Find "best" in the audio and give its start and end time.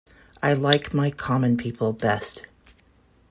1.93-2.47